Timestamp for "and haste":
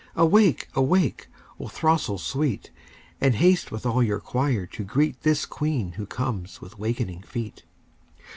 3.21-3.71